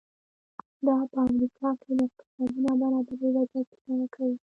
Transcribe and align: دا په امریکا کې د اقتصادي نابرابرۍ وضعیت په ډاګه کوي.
دا 0.85 0.95
په 1.11 1.17
امریکا 1.27 1.69
کې 1.81 1.91
د 1.97 1.99
اقتصادي 2.07 2.59
نابرابرۍ 2.65 3.29
وضعیت 3.35 3.67
په 3.73 3.77
ډاګه 3.85 4.07
کوي. 4.15 4.35